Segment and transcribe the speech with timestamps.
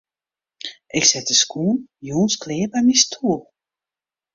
[0.97, 3.41] Ik set de skuon jûns klear by myn stoel.